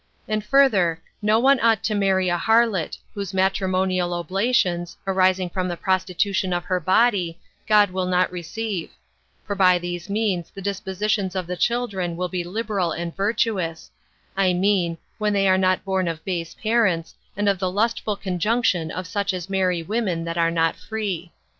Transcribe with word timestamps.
And 0.27 0.43
further, 0.43 0.99
no 1.21 1.37
one 1.37 1.59
ought 1.59 1.83
to 1.83 1.93
marry 1.93 2.27
a 2.27 2.35
harlot, 2.35 2.97
whose 3.13 3.35
matrimonial 3.35 4.15
oblations, 4.15 4.97
arising 5.05 5.47
from 5.47 5.67
the 5.67 5.77
prostitution 5.77 6.53
of 6.53 6.63
her 6.65 6.79
body, 6.79 7.37
God 7.67 7.91
will 7.91 8.07
not 8.07 8.31
receive; 8.31 8.89
for 9.45 9.55
by 9.55 9.77
these 9.77 10.09
means 10.09 10.49
the 10.49 10.59
dispositions 10.59 11.35
of 11.35 11.45
the 11.45 11.55
children 11.55 12.15
will 12.15 12.29
be 12.29 12.43
liberal 12.43 12.91
and 12.91 13.15
virtuous; 13.15 13.91
I 14.35 14.53
mean, 14.53 14.97
when 15.19 15.33
they 15.33 15.47
are 15.47 15.55
not 15.59 15.85
born 15.85 16.07
of 16.07 16.25
base 16.25 16.55
parents, 16.55 17.13
and 17.37 17.47
of 17.47 17.59
the 17.59 17.69
lustful 17.69 18.15
conjunction 18.15 18.89
of 18.89 19.05
such 19.05 19.35
as 19.35 19.51
marry 19.51 19.83
women 19.83 20.23
that 20.23 20.35
are 20.35 20.49
not 20.49 20.75
free. 20.75 21.31